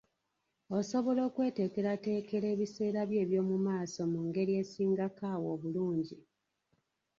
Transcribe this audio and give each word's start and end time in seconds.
Osobola 0.77 1.21
okweteekerateekera 1.29 2.45
ebiseera 2.53 2.99
byo 3.09 3.17
eby’omu 3.23 3.57
maaso 3.67 4.01
mu 4.11 4.19
ngeri 4.27 4.53
esingako 4.61 5.21
awo 5.33 5.45
obulungi. 5.55 6.17